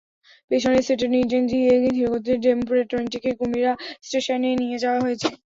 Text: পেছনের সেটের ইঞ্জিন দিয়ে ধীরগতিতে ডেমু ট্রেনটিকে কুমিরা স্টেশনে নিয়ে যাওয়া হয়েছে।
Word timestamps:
পেছনের 0.51 0.83
সেটের 0.87 1.11
ইঞ্জিন 1.15 1.43
দিয়ে 1.51 1.69
ধীরগতিতে 1.87 2.35
ডেমু 2.43 2.63
ট্রেনটিকে 2.89 3.31
কুমিরা 3.39 3.71
স্টেশনে 4.03 4.49
নিয়ে 4.61 4.77
যাওয়া 4.83 4.99
হয়েছে। 5.05 5.27